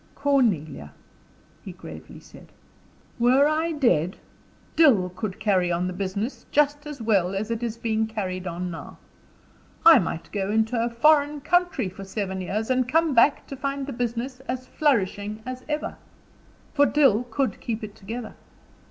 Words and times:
"Cornelia," 0.15 0.93
he 1.63 1.73
gravely 1.73 2.19
said, 2.19 2.51
"were 3.19 3.47
I 3.47 3.71
dead, 3.73 4.17
Dill 4.75 5.09
could 5.09 5.39
carry 5.39 5.71
on 5.71 5.85
the 5.85 5.93
business 5.93 6.47
just 6.49 6.87
as 6.87 6.99
well 7.03 7.35
as 7.35 7.51
it 7.51 7.61
is 7.61 7.77
being 7.77 8.07
carried 8.07 8.47
on 8.47 8.71
now. 8.71 8.97
I 9.85 9.99
might 9.99 10.31
go 10.31 10.49
into 10.49 10.75
a 10.83 10.89
foreign 10.89 11.39
country 11.41 11.87
for 11.87 12.03
seven 12.03 12.41
years 12.41 12.71
and 12.71 12.89
come 12.89 13.13
back 13.13 13.45
to 13.45 13.55
find 13.55 13.85
the 13.85 13.93
business 13.93 14.39
as 14.47 14.65
flourishing 14.65 15.43
as 15.45 15.63
ever, 15.69 15.97
for 16.73 16.87
Dill 16.87 17.21
could 17.25 17.61
keep 17.61 17.83
it 17.83 17.93
together. 17.95 18.33